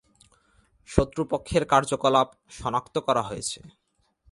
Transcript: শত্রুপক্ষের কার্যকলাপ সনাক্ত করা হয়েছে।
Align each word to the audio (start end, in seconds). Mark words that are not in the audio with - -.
শত্রুপক্ষের 0.89 1.63
কার্যকলাপ 1.65 2.27
সনাক্ত 2.51 2.95
করা 3.07 3.23
হয়েছে। 3.23 3.59